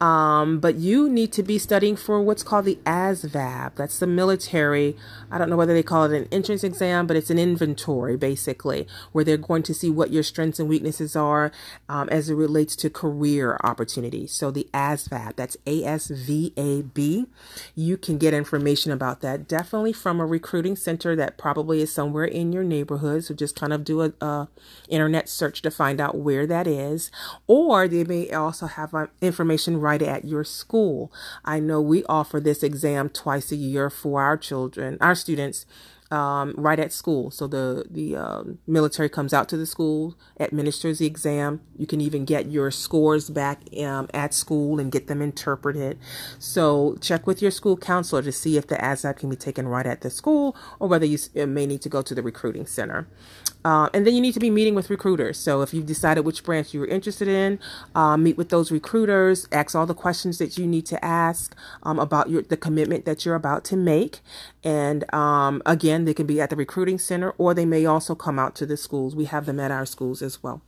Um, 0.00 0.60
but 0.60 0.76
you 0.76 1.08
need 1.08 1.32
to 1.32 1.42
be 1.42 1.58
studying 1.58 1.96
for 1.96 2.22
what's 2.22 2.42
called 2.42 2.66
the 2.66 2.78
ASVAB. 2.86 3.74
That's 3.74 3.98
the 3.98 4.06
military. 4.06 4.96
I 5.30 5.38
don't 5.38 5.50
know 5.50 5.56
whether 5.56 5.74
they 5.74 5.82
call 5.82 6.04
it 6.04 6.16
an 6.16 6.28
entrance 6.30 6.62
exam, 6.62 7.06
but 7.08 7.16
it's 7.16 7.30
an 7.30 7.38
inventory 7.38 8.16
basically, 8.16 8.86
where 9.10 9.24
they're 9.24 9.36
going 9.36 9.64
to 9.64 9.74
see 9.74 9.90
what 9.90 10.12
your 10.12 10.22
strengths 10.22 10.60
and 10.60 10.68
weaknesses 10.68 11.16
are 11.16 11.50
um, 11.88 12.08
as 12.10 12.30
it 12.30 12.34
relates 12.34 12.76
to 12.76 12.90
career 12.90 13.58
opportunities. 13.64 14.32
So 14.32 14.50
the 14.50 14.68
ASVAB, 14.72 15.34
that's 15.34 15.56
A 15.66 15.84
S 15.84 16.06
V 16.08 16.52
A 16.56 16.82
B. 16.82 17.26
You 17.74 17.96
can 17.96 18.18
get 18.18 18.32
information 18.32 18.92
about 18.92 19.22
that 19.22 19.48
definitely 19.48 19.92
from 19.92 20.19
a 20.20 20.26
recruiting 20.26 20.76
center 20.76 21.16
that 21.16 21.38
probably 21.38 21.80
is 21.80 21.92
somewhere 21.92 22.24
in 22.24 22.52
your 22.52 22.64
neighborhood. 22.64 23.24
So 23.24 23.34
just 23.34 23.56
kind 23.56 23.72
of 23.72 23.84
do 23.84 24.02
a, 24.02 24.12
a 24.20 24.48
internet 24.88 25.28
search 25.28 25.62
to 25.62 25.70
find 25.70 26.00
out 26.00 26.18
where 26.18 26.46
that 26.46 26.66
is. 26.66 27.10
Or 27.46 27.88
they 27.88 28.04
may 28.04 28.30
also 28.30 28.66
have 28.66 28.94
uh, 28.94 29.06
information 29.20 29.80
right 29.80 30.02
at 30.02 30.24
your 30.24 30.44
school. 30.44 31.12
I 31.44 31.60
know 31.60 31.80
we 31.80 32.04
offer 32.04 32.40
this 32.40 32.62
exam 32.62 33.08
twice 33.08 33.50
a 33.50 33.56
year 33.56 33.90
for 33.90 34.22
our 34.22 34.36
children, 34.36 34.98
our 35.00 35.14
students 35.14 35.66
um, 36.10 36.54
right 36.56 36.78
at 36.78 36.92
school. 36.92 37.30
So 37.30 37.46
the 37.46 37.86
the 37.88 38.16
um, 38.16 38.58
military 38.66 39.08
comes 39.08 39.32
out 39.32 39.48
to 39.50 39.56
the 39.56 39.66
school, 39.66 40.16
administers 40.38 40.98
the 40.98 41.06
exam. 41.06 41.60
You 41.76 41.86
can 41.86 42.00
even 42.00 42.24
get 42.24 42.50
your 42.50 42.70
scores 42.70 43.30
back 43.30 43.60
um, 43.78 44.08
at 44.12 44.34
school 44.34 44.80
and 44.80 44.90
get 44.90 45.06
them 45.06 45.22
interpreted. 45.22 45.98
So 46.38 46.96
check 47.00 47.26
with 47.26 47.40
your 47.40 47.50
school 47.50 47.76
counselor 47.76 48.22
to 48.22 48.32
see 48.32 48.56
if 48.56 48.66
the 48.66 48.76
ASVAB 48.76 49.16
can 49.16 49.30
be 49.30 49.36
taken 49.36 49.68
right 49.68 49.86
at 49.86 50.00
the 50.00 50.10
school 50.10 50.56
or 50.78 50.88
whether 50.88 51.06
you 51.06 51.18
may 51.46 51.66
need 51.66 51.82
to 51.82 51.88
go 51.88 52.02
to 52.02 52.14
the 52.14 52.22
recruiting 52.22 52.66
center. 52.66 53.06
Uh, 53.64 53.88
and 53.92 54.06
then 54.06 54.14
you 54.14 54.20
need 54.20 54.34
to 54.34 54.40
be 54.40 54.50
meeting 54.50 54.74
with 54.74 54.90
recruiters. 54.90 55.38
So 55.38 55.62
if 55.62 55.74
you've 55.74 55.86
decided 55.86 56.24
which 56.24 56.42
branch 56.44 56.72
you're 56.72 56.86
interested 56.86 57.28
in, 57.28 57.58
uh, 57.94 58.16
meet 58.16 58.36
with 58.36 58.48
those 58.48 58.70
recruiters, 58.70 59.46
ask 59.52 59.74
all 59.74 59.86
the 59.86 59.94
questions 59.94 60.38
that 60.38 60.56
you 60.58 60.66
need 60.66 60.86
to 60.86 61.04
ask 61.04 61.54
um, 61.82 61.98
about 61.98 62.30
your 62.30 62.42
the 62.42 62.56
commitment 62.56 63.04
that 63.04 63.24
you're 63.24 63.34
about 63.34 63.64
to 63.64 63.76
make. 63.76 64.20
And 64.64 65.12
um, 65.14 65.62
again, 65.66 66.04
they 66.04 66.14
can 66.14 66.26
be 66.26 66.40
at 66.40 66.50
the 66.50 66.56
recruiting 66.56 66.98
center 66.98 67.30
or 67.38 67.54
they 67.54 67.66
may 67.66 67.84
also 67.86 68.14
come 68.14 68.38
out 68.38 68.54
to 68.56 68.66
the 68.66 68.76
schools. 68.76 69.14
We 69.14 69.26
have 69.26 69.46
them 69.46 69.60
at 69.60 69.70
our 69.70 69.86
schools 69.86 70.22
as 70.22 70.42
well. 70.42 70.62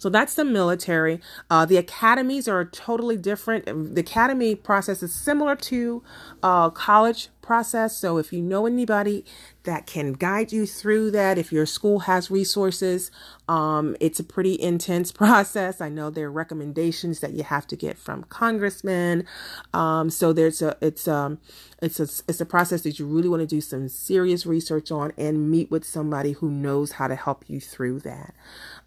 So 0.00 0.08
that's 0.08 0.34
the 0.34 0.46
military. 0.46 1.20
Uh, 1.50 1.66
the 1.66 1.76
academies 1.76 2.48
are 2.48 2.64
totally 2.64 3.18
different. 3.18 3.66
The 3.66 4.00
academy 4.00 4.54
process 4.54 5.02
is 5.02 5.12
similar 5.12 5.54
to 5.56 6.02
uh, 6.42 6.70
college 6.70 7.28
process. 7.50 7.96
So 7.96 8.16
if 8.18 8.32
you 8.32 8.42
know 8.42 8.64
anybody 8.64 9.24
that 9.64 9.84
can 9.84 10.12
guide 10.12 10.52
you 10.52 10.66
through 10.66 11.10
that, 11.10 11.36
if 11.36 11.50
your 11.50 11.66
school 11.66 11.98
has 12.10 12.30
resources, 12.30 13.10
um, 13.48 13.96
it's 13.98 14.20
a 14.20 14.22
pretty 14.24 14.54
intense 14.62 15.10
process. 15.22 15.80
I 15.80 15.88
know 15.88 16.10
there 16.10 16.28
are 16.28 16.30
recommendations 16.30 17.18
that 17.18 17.32
you 17.32 17.42
have 17.42 17.66
to 17.66 17.74
get 17.74 17.98
from 17.98 18.22
congressmen. 18.22 19.26
Um, 19.74 20.10
so 20.10 20.32
there's 20.32 20.62
a 20.62 20.76
it's 20.80 21.08
um 21.08 21.40
it's 21.82 21.98
a 21.98 22.04
it's 22.28 22.40
a 22.40 22.46
process 22.46 22.82
that 22.82 23.00
you 23.00 23.06
really 23.06 23.28
want 23.28 23.40
to 23.40 23.48
do 23.48 23.60
some 23.60 23.88
serious 23.88 24.46
research 24.46 24.92
on 24.92 25.12
and 25.18 25.50
meet 25.50 25.72
with 25.72 25.84
somebody 25.84 26.32
who 26.34 26.48
knows 26.52 26.92
how 26.92 27.08
to 27.08 27.16
help 27.16 27.50
you 27.50 27.58
through 27.58 27.98
that. 28.00 28.32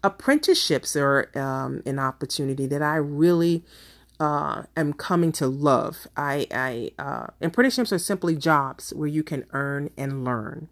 Apprenticeships 0.02 0.96
are 0.96 1.30
um, 1.34 1.82
an 1.84 1.98
opportunity 1.98 2.66
that 2.66 2.80
I 2.80 2.96
really 2.96 3.62
uh, 4.24 4.62
am 4.76 4.94
coming 4.94 5.32
to 5.32 5.46
love. 5.46 6.06
I, 6.16 6.46
I 6.50 6.92
uh, 6.98 7.26
apprenticeships 7.42 7.92
are 7.92 7.98
simply 7.98 8.36
jobs 8.36 8.92
where 8.94 9.08
you 9.08 9.22
can 9.22 9.44
earn 9.52 9.90
and 9.98 10.24
learn. 10.24 10.68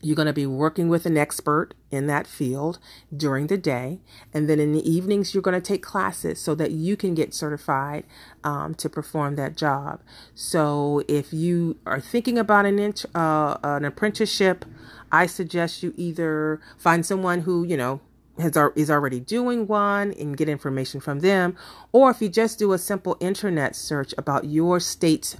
You're 0.00 0.16
going 0.16 0.26
to 0.26 0.32
be 0.32 0.46
working 0.46 0.88
with 0.88 1.04
an 1.04 1.16
expert 1.16 1.74
in 1.90 2.06
that 2.06 2.26
field 2.26 2.78
during 3.14 3.48
the 3.48 3.58
day. 3.58 4.00
And 4.32 4.48
then 4.48 4.60
in 4.60 4.72
the 4.72 4.88
evenings, 4.90 5.34
you're 5.34 5.42
going 5.42 5.60
to 5.60 5.68
take 5.72 5.82
classes 5.82 6.40
so 6.40 6.54
that 6.54 6.70
you 6.70 6.96
can 6.96 7.14
get 7.14 7.34
certified 7.34 8.04
um, 8.44 8.74
to 8.76 8.88
perform 8.88 9.36
that 9.36 9.56
job. 9.56 10.00
So 10.34 11.02
if 11.08 11.32
you 11.32 11.78
are 11.86 12.00
thinking 12.00 12.38
about 12.38 12.66
an, 12.66 12.78
int- 12.78 13.06
uh, 13.14 13.56
an 13.62 13.84
apprenticeship, 13.84 14.64
I 15.10 15.26
suggest 15.26 15.82
you 15.82 15.92
either 15.96 16.60
find 16.78 17.04
someone 17.04 17.40
who, 17.40 17.64
you 17.64 17.76
know, 17.76 18.00
has 18.38 18.56
is 18.74 18.90
already 18.90 19.20
doing 19.20 19.66
one 19.66 20.12
and 20.12 20.36
get 20.36 20.48
information 20.48 21.00
from 21.00 21.20
them, 21.20 21.56
or 21.92 22.10
if 22.10 22.20
you 22.20 22.28
just 22.28 22.58
do 22.58 22.72
a 22.72 22.78
simple 22.78 23.16
internet 23.20 23.74
search 23.76 24.14
about 24.18 24.44
your 24.44 24.80
state's 24.80 25.36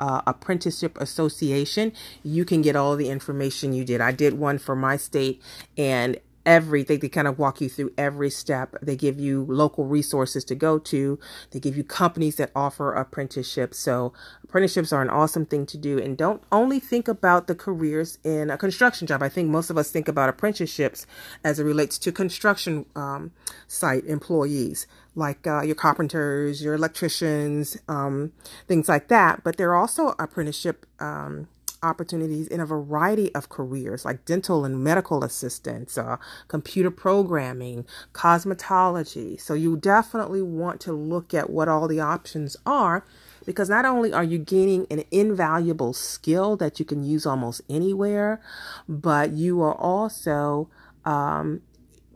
uh, 0.00 0.22
apprenticeship 0.26 0.98
association, 1.00 1.92
you 2.22 2.44
can 2.44 2.62
get 2.62 2.74
all 2.74 2.96
the 2.96 3.10
information 3.10 3.72
you 3.72 3.84
did. 3.84 4.00
I 4.00 4.12
did 4.12 4.34
one 4.38 4.58
for 4.58 4.74
my 4.74 4.96
state 4.96 5.42
and 5.76 6.18
everything. 6.46 6.98
They 6.98 7.08
kind 7.08 7.28
of 7.28 7.38
walk 7.38 7.60
you 7.60 7.68
through 7.68 7.92
every 7.98 8.30
step. 8.30 8.76
They 8.82 8.96
give 8.96 9.20
you 9.20 9.46
local 9.48 9.86
resources 9.86 10.44
to 10.46 10.54
go 10.54 10.78
to. 10.78 11.18
They 11.50 11.60
give 11.60 11.76
you 11.76 11.84
companies 11.84 12.36
that 12.36 12.50
offer 12.54 12.92
apprenticeships. 12.92 13.78
So 13.78 14.12
apprenticeships 14.44 14.92
are 14.92 15.02
an 15.02 15.10
awesome 15.10 15.46
thing 15.46 15.66
to 15.66 15.78
do. 15.78 15.98
And 15.98 16.16
don't 16.16 16.42
only 16.50 16.80
think 16.80 17.08
about 17.08 17.46
the 17.46 17.54
careers 17.54 18.18
in 18.24 18.50
a 18.50 18.58
construction 18.58 19.06
job. 19.06 19.22
I 19.22 19.28
think 19.28 19.48
most 19.48 19.70
of 19.70 19.78
us 19.78 19.90
think 19.90 20.08
about 20.08 20.28
apprenticeships 20.28 21.06
as 21.44 21.58
it 21.58 21.64
relates 21.64 21.98
to 21.98 22.12
construction 22.12 22.86
um, 22.96 23.32
site 23.66 24.04
employees 24.06 24.86
like 25.14 25.46
uh, 25.46 25.62
your 25.62 25.74
carpenters, 25.74 26.62
your 26.62 26.74
electricians, 26.74 27.76
um, 27.88 28.32
things 28.68 28.88
like 28.88 29.08
that. 29.08 29.42
But 29.42 29.56
there 29.56 29.70
are 29.70 29.76
also 29.76 30.14
apprenticeship 30.18 30.86
um, 31.00 31.48
opportunities 31.82 32.46
in 32.46 32.60
a 32.60 32.66
variety 32.66 33.34
of 33.34 33.48
careers 33.48 34.04
like 34.04 34.24
dental 34.24 34.64
and 34.64 34.82
medical 34.82 35.24
assistants, 35.24 35.96
uh, 35.96 36.16
computer 36.48 36.90
programming, 36.90 37.86
cosmetology. 38.12 39.40
So 39.40 39.54
you 39.54 39.76
definitely 39.76 40.42
want 40.42 40.80
to 40.82 40.92
look 40.92 41.34
at 41.34 41.50
what 41.50 41.68
all 41.68 41.88
the 41.88 42.00
options 42.00 42.56
are 42.66 43.04
because 43.46 43.68
not 43.68 43.84
only 43.84 44.12
are 44.12 44.24
you 44.24 44.38
gaining 44.38 44.86
an 44.90 45.04
invaluable 45.10 45.92
skill 45.92 46.56
that 46.56 46.78
you 46.78 46.84
can 46.84 47.02
use 47.02 47.26
almost 47.26 47.62
anywhere, 47.68 48.40
but 48.88 49.32
you 49.32 49.62
are 49.62 49.74
also 49.74 50.68
um, 51.04 51.62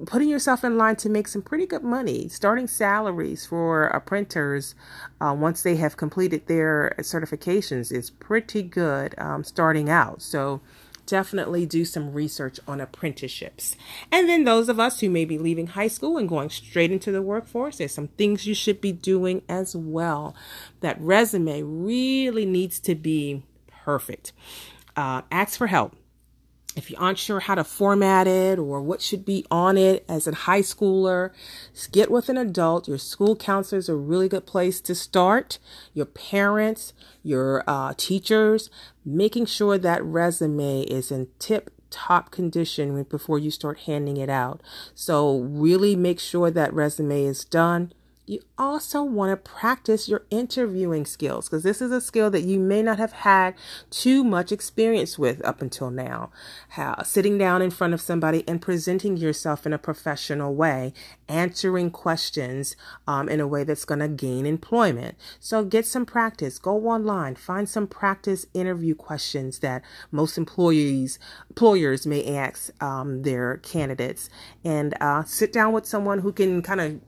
putting 0.06 0.28
yourself 0.28 0.64
in 0.64 0.76
line 0.76 0.96
to 0.96 1.08
make 1.08 1.28
some 1.28 1.42
pretty 1.42 1.66
good 1.66 1.82
money. 1.82 2.28
Starting 2.28 2.66
salaries 2.66 3.46
for 3.46 3.86
apprentices 3.86 4.74
uh, 5.20 5.34
once 5.38 5.62
they 5.62 5.76
have 5.76 5.96
completed 5.96 6.46
their 6.46 6.94
certifications 7.00 7.92
is 7.92 8.10
pretty 8.10 8.62
good 8.62 9.14
um, 9.18 9.44
starting 9.44 9.88
out. 9.88 10.20
So 10.20 10.60
definitely 11.06 11.66
do 11.66 11.84
some 11.84 12.12
research 12.12 12.58
on 12.66 12.80
apprenticeships. 12.80 13.76
And 14.10 14.28
then 14.28 14.44
those 14.44 14.68
of 14.68 14.80
us 14.80 15.00
who 15.00 15.10
may 15.10 15.24
be 15.24 15.38
leaving 15.38 15.68
high 15.68 15.88
school 15.88 16.16
and 16.16 16.28
going 16.28 16.50
straight 16.50 16.90
into 16.90 17.12
the 17.12 17.22
workforce, 17.22 17.78
there's 17.78 17.94
some 17.94 18.08
things 18.08 18.46
you 18.46 18.54
should 18.54 18.80
be 18.80 18.92
doing 18.92 19.42
as 19.48 19.76
well. 19.76 20.34
That 20.80 21.00
resume 21.00 21.62
really 21.62 22.46
needs 22.46 22.80
to 22.80 22.94
be 22.94 23.44
perfect. 23.84 24.32
Uh, 24.96 25.22
ask 25.30 25.58
for 25.58 25.66
help 25.66 25.94
if 26.76 26.90
you 26.90 26.96
aren't 26.98 27.18
sure 27.18 27.40
how 27.40 27.54
to 27.54 27.64
format 27.64 28.26
it 28.26 28.58
or 28.58 28.80
what 28.80 29.00
should 29.00 29.24
be 29.24 29.46
on 29.50 29.76
it 29.76 30.04
as 30.08 30.26
a 30.26 30.34
high 30.34 30.60
schooler, 30.60 31.30
get 31.92 32.10
with 32.10 32.28
an 32.28 32.36
adult. 32.36 32.88
Your 32.88 32.98
school 32.98 33.36
counselor 33.36 33.78
is 33.78 33.88
a 33.88 33.94
really 33.94 34.28
good 34.28 34.46
place 34.46 34.80
to 34.82 34.94
start. 34.94 35.58
Your 35.92 36.06
parents, 36.06 36.92
your 37.22 37.62
uh, 37.66 37.94
teachers, 37.96 38.70
making 39.04 39.46
sure 39.46 39.78
that 39.78 40.04
resume 40.04 40.82
is 40.82 41.10
in 41.10 41.28
tip 41.38 41.70
top 41.90 42.32
condition 42.32 43.00
before 43.04 43.38
you 43.38 43.52
start 43.52 43.80
handing 43.80 44.16
it 44.16 44.28
out. 44.28 44.60
So 44.94 45.38
really 45.38 45.94
make 45.94 46.18
sure 46.18 46.50
that 46.50 46.74
resume 46.74 47.24
is 47.24 47.44
done 47.44 47.92
you 48.26 48.40
also 48.56 49.02
want 49.02 49.30
to 49.30 49.36
practice 49.36 50.08
your 50.08 50.24
interviewing 50.30 51.04
skills 51.04 51.48
because 51.48 51.62
this 51.62 51.82
is 51.82 51.92
a 51.92 52.00
skill 52.00 52.30
that 52.30 52.42
you 52.42 52.58
may 52.58 52.82
not 52.82 52.98
have 52.98 53.12
had 53.12 53.54
too 53.90 54.24
much 54.24 54.50
experience 54.50 55.18
with 55.18 55.44
up 55.44 55.60
until 55.60 55.90
now. 55.90 56.30
How, 56.70 57.02
sitting 57.02 57.36
down 57.36 57.60
in 57.60 57.70
front 57.70 57.92
of 57.92 58.00
somebody 58.00 58.42
and 58.48 58.62
presenting 58.62 59.16
yourself 59.16 59.66
in 59.66 59.72
a 59.72 59.78
professional 59.78 60.54
way, 60.54 60.92
answering 61.28 61.90
questions 61.90 62.76
um, 63.06 63.28
in 63.28 63.40
a 63.40 63.46
way 63.46 63.64
that's 63.64 63.84
going 63.84 64.00
to 64.00 64.08
gain 64.08 64.46
employment. 64.46 65.16
So 65.38 65.64
get 65.64 65.86
some 65.86 66.06
practice. 66.06 66.58
Go 66.58 66.88
online, 66.88 67.34
find 67.34 67.68
some 67.68 67.86
practice 67.86 68.46
interview 68.54 68.94
questions 68.94 69.58
that 69.58 69.82
most 70.10 70.38
employees 70.38 71.18
employers 71.50 72.06
may 72.06 72.36
ask 72.36 72.70
um, 72.82 73.22
their 73.22 73.58
candidates, 73.58 74.30
and 74.64 74.94
uh, 75.00 75.24
sit 75.24 75.52
down 75.52 75.72
with 75.72 75.86
someone 75.86 76.20
who 76.20 76.32
can 76.32 76.62
kind 76.62 76.80
of 76.80 77.00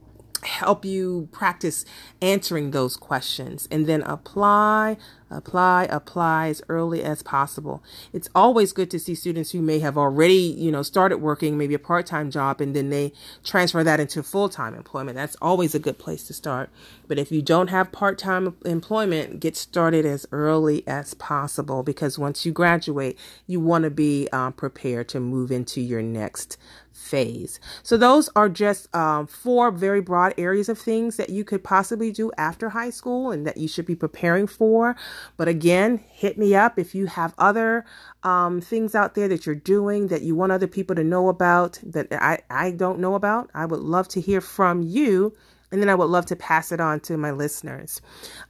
help 0.43 0.85
you 0.85 1.27
practice 1.31 1.85
answering 2.21 2.71
those 2.71 2.97
questions 2.97 3.67
and 3.71 3.85
then 3.85 4.01
apply 4.03 4.97
apply 5.29 5.83
apply 5.89 6.47
as 6.47 6.61
early 6.69 7.03
as 7.03 7.21
possible. 7.21 7.83
It's 8.13 8.29
always 8.33 8.71
good 8.71 8.89
to 8.91 8.99
see 8.99 9.13
students 9.13 9.51
who 9.51 9.61
may 9.61 9.79
have 9.79 9.97
already 9.97 10.35
you 10.35 10.71
know 10.71 10.83
started 10.83 11.17
working 11.17 11.57
maybe 11.57 11.73
a 11.73 11.79
part-time 11.79 12.31
job 12.31 12.61
and 12.61 12.75
then 12.75 12.89
they 12.89 13.13
transfer 13.43 13.83
that 13.83 13.99
into 13.99 14.23
full-time 14.23 14.73
employment. 14.73 15.15
That's 15.15 15.35
always 15.41 15.75
a 15.75 15.79
good 15.79 15.97
place 15.97 16.23
to 16.27 16.33
start. 16.33 16.69
But 17.07 17.19
if 17.19 17.31
you 17.31 17.41
don't 17.41 17.69
have 17.69 17.91
part-time 17.91 18.55
employment 18.65 19.39
get 19.39 19.57
started 19.57 20.05
as 20.05 20.25
early 20.31 20.87
as 20.87 21.13
possible 21.13 21.83
because 21.83 22.17
once 22.17 22.45
you 22.45 22.51
graduate 22.51 23.17
you 23.45 23.59
want 23.59 23.83
to 23.83 23.89
be 23.89 24.29
um, 24.31 24.53
prepared 24.53 25.09
to 25.09 25.19
move 25.19 25.51
into 25.51 25.81
your 25.81 26.01
next 26.01 26.57
phase. 26.97 27.59
So 27.83 27.95
those 27.95 28.29
are 28.35 28.49
just 28.49 28.93
um, 28.95 29.27
four 29.27 29.71
very 29.71 30.01
broad 30.01 30.33
areas 30.37 30.67
of 30.67 30.79
things 30.79 31.17
that 31.17 31.29
you 31.29 31.43
could 31.43 31.63
possibly 31.63 32.11
do 32.11 32.31
after 32.37 32.69
high 32.69 32.89
school 32.89 33.31
and 33.31 33.45
that 33.45 33.57
you 33.57 33.67
should 33.67 33.85
be 33.85 33.95
preparing 33.95 34.47
for. 34.47 34.95
But 35.37 35.47
again, 35.47 36.03
hit 36.09 36.37
me 36.37 36.55
up 36.55 36.79
if 36.79 36.95
you 36.95 37.05
have 37.05 37.33
other 37.37 37.85
um, 38.23 38.61
things 38.61 38.95
out 38.95 39.15
there 39.15 39.27
that 39.27 39.45
you're 39.45 39.55
doing 39.55 40.07
that 40.07 40.23
you 40.23 40.35
want 40.35 40.51
other 40.51 40.67
people 40.67 40.95
to 40.95 41.03
know 41.03 41.29
about 41.29 41.79
that 41.83 42.11
I, 42.11 42.39
I 42.49 42.71
don't 42.71 42.99
know 42.99 43.15
about. 43.15 43.49
I 43.53 43.65
would 43.65 43.79
love 43.79 44.07
to 44.09 44.21
hear 44.21 44.41
from 44.41 44.81
you. 44.81 45.35
And 45.71 45.81
then 45.81 45.89
I 45.89 45.95
would 45.95 46.05
love 46.05 46.25
to 46.27 46.35
pass 46.35 46.71
it 46.71 46.79
on 46.79 47.01
to 47.01 47.17
my 47.17 47.31
listeners. 47.31 48.01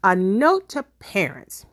A 0.04 0.16
note 0.16 0.70
to 0.70 0.84
parents. 1.00 1.66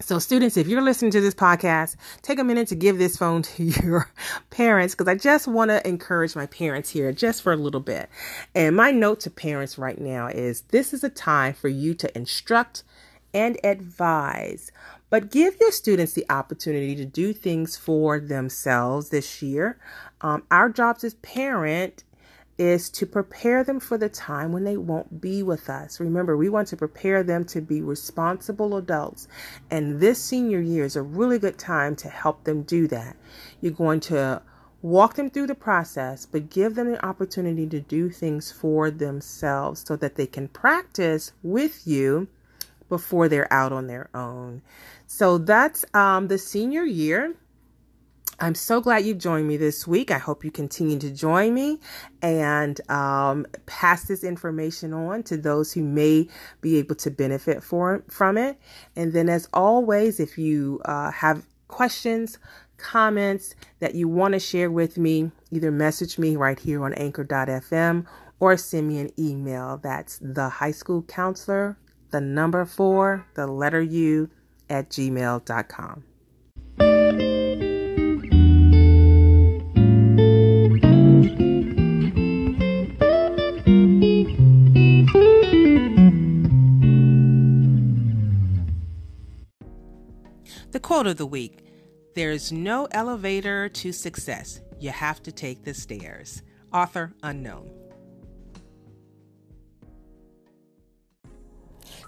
So, 0.00 0.20
students, 0.20 0.56
if 0.56 0.68
you're 0.68 0.80
listening 0.80 1.10
to 1.10 1.20
this 1.20 1.34
podcast, 1.34 1.96
take 2.22 2.38
a 2.38 2.44
minute 2.44 2.68
to 2.68 2.76
give 2.76 2.98
this 2.98 3.16
phone 3.16 3.42
to 3.42 3.64
your 3.82 4.08
parents 4.48 4.94
because 4.94 5.08
I 5.08 5.16
just 5.16 5.48
want 5.48 5.72
to 5.72 5.86
encourage 5.86 6.36
my 6.36 6.46
parents 6.46 6.90
here 6.90 7.10
just 7.10 7.42
for 7.42 7.52
a 7.52 7.56
little 7.56 7.80
bit. 7.80 8.08
And 8.54 8.76
my 8.76 8.92
note 8.92 9.18
to 9.20 9.30
parents 9.30 9.76
right 9.76 10.00
now 10.00 10.28
is 10.28 10.60
this 10.68 10.94
is 10.94 11.02
a 11.02 11.08
time 11.08 11.52
for 11.52 11.66
you 11.66 11.94
to 11.94 12.16
instruct 12.16 12.84
and 13.34 13.58
advise, 13.64 14.70
but 15.10 15.32
give 15.32 15.56
your 15.60 15.72
students 15.72 16.12
the 16.12 16.26
opportunity 16.30 16.94
to 16.94 17.04
do 17.04 17.32
things 17.32 17.76
for 17.76 18.20
themselves 18.20 19.10
this 19.10 19.42
year. 19.42 19.80
Um, 20.20 20.44
our 20.48 20.68
jobs 20.68 21.02
as 21.02 21.14
parent 21.14 22.04
is 22.58 22.90
to 22.90 23.06
prepare 23.06 23.62
them 23.62 23.78
for 23.78 23.96
the 23.96 24.08
time 24.08 24.52
when 24.52 24.64
they 24.64 24.76
won't 24.76 25.20
be 25.20 25.42
with 25.42 25.70
us. 25.70 26.00
Remember, 26.00 26.36
we 26.36 26.48
want 26.48 26.68
to 26.68 26.76
prepare 26.76 27.22
them 27.22 27.44
to 27.44 27.60
be 27.60 27.80
responsible 27.80 28.76
adults. 28.76 29.28
And 29.70 30.00
this 30.00 30.22
senior 30.22 30.60
year 30.60 30.84
is 30.84 30.96
a 30.96 31.02
really 31.02 31.38
good 31.38 31.56
time 31.56 31.94
to 31.96 32.08
help 32.08 32.44
them 32.44 32.62
do 32.62 32.88
that. 32.88 33.16
You're 33.60 33.72
going 33.72 34.00
to 34.00 34.42
walk 34.82 35.14
them 35.14 35.30
through 35.30 35.46
the 35.46 35.54
process, 35.54 36.26
but 36.26 36.50
give 36.50 36.74
them 36.74 36.92
the 36.92 37.06
opportunity 37.06 37.66
to 37.68 37.80
do 37.80 38.10
things 38.10 38.50
for 38.50 38.90
themselves 38.90 39.84
so 39.86 39.96
that 39.96 40.16
they 40.16 40.26
can 40.26 40.48
practice 40.48 41.32
with 41.42 41.86
you 41.86 42.28
before 42.88 43.28
they're 43.28 43.52
out 43.52 43.72
on 43.72 43.86
their 43.86 44.08
own. 44.14 44.62
So 45.06 45.38
that's 45.38 45.84
um, 45.94 46.28
the 46.28 46.38
senior 46.38 46.84
year. 46.84 47.34
I'm 48.40 48.54
so 48.54 48.80
glad 48.80 49.04
you've 49.04 49.18
joined 49.18 49.48
me 49.48 49.56
this 49.56 49.86
week. 49.86 50.12
I 50.12 50.18
hope 50.18 50.44
you 50.44 50.52
continue 50.52 50.98
to 51.00 51.10
join 51.10 51.54
me 51.54 51.80
and 52.22 52.80
um, 52.88 53.46
pass 53.66 54.04
this 54.04 54.22
information 54.22 54.92
on 54.92 55.24
to 55.24 55.36
those 55.36 55.72
who 55.72 55.82
may 55.82 56.28
be 56.60 56.76
able 56.76 56.94
to 56.96 57.10
benefit 57.10 57.64
for, 57.64 58.04
from 58.08 58.38
it. 58.38 58.56
And 58.94 59.12
then, 59.12 59.28
as 59.28 59.48
always, 59.52 60.20
if 60.20 60.38
you 60.38 60.80
uh, 60.84 61.10
have 61.10 61.46
questions, 61.66 62.38
comments 62.76 63.56
that 63.80 63.96
you 63.96 64.06
want 64.06 64.34
to 64.34 64.38
share 64.38 64.70
with 64.70 64.98
me, 64.98 65.32
either 65.50 65.72
message 65.72 66.16
me 66.16 66.36
right 66.36 66.60
here 66.60 66.84
on 66.84 66.94
anchor.fm 66.94 68.06
or 68.38 68.56
send 68.56 68.86
me 68.86 69.00
an 69.00 69.10
email. 69.18 69.78
That's 69.82 70.18
the 70.22 70.48
high 70.48 70.70
school 70.70 71.02
counselor, 71.02 71.76
the 72.10 72.20
number 72.20 72.64
four, 72.64 73.26
the 73.34 73.48
letter 73.48 73.82
U 73.82 74.30
at 74.70 74.90
gmail.com. 74.90 76.04
Quote 90.88 91.06
of 91.06 91.18
the 91.18 91.26
week 91.26 91.58
There's 92.14 92.50
no 92.50 92.88
elevator 92.92 93.68
to 93.68 93.92
success. 93.92 94.62
You 94.80 94.88
have 94.88 95.22
to 95.24 95.30
take 95.30 95.62
the 95.62 95.74
stairs. 95.74 96.42
Author 96.72 97.12
unknown. 97.22 97.77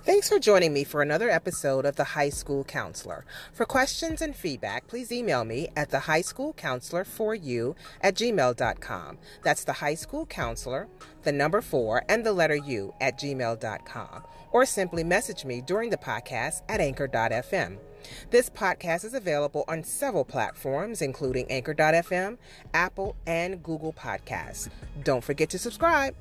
Thanks 0.02 0.30
for 0.30 0.38
joining 0.38 0.72
me 0.72 0.84
for 0.84 1.02
another 1.02 1.28
episode 1.28 1.84
of 1.84 1.96
The 1.96 2.04
High 2.04 2.30
School 2.30 2.64
Counselor. 2.64 3.26
For 3.52 3.66
questions 3.66 4.22
and 4.22 4.34
feedback, 4.34 4.86
please 4.86 5.12
email 5.12 5.44
me 5.44 5.68
at 5.76 5.90
the 5.90 6.00
high 6.00 6.22
school 6.22 6.54
counselor 6.54 7.04
for 7.04 7.34
you 7.34 7.76
at 8.00 8.14
gmail.com. 8.14 9.18
That's 9.44 9.64
the 9.64 9.74
high 9.74 9.94
school 9.94 10.24
counselor, 10.24 10.88
the 11.22 11.32
number 11.32 11.60
four, 11.60 12.02
and 12.08 12.24
the 12.24 12.32
letter 12.32 12.56
U 12.56 12.94
at 12.98 13.18
gmail.com. 13.18 14.22
Or 14.52 14.64
simply 14.64 15.04
message 15.04 15.44
me 15.44 15.60
during 15.60 15.90
the 15.90 15.98
podcast 15.98 16.62
at 16.70 16.80
anchor.fm. 16.80 17.76
This 18.30 18.48
podcast 18.48 19.04
is 19.04 19.12
available 19.12 19.66
on 19.68 19.84
several 19.84 20.24
platforms, 20.24 21.02
including 21.02 21.50
Anchor.fm, 21.50 22.38
Apple, 22.72 23.16
and 23.26 23.62
Google 23.62 23.92
Podcasts. 23.92 24.70
Don't 25.04 25.22
forget 25.22 25.50
to 25.50 25.58
subscribe. 25.58 26.14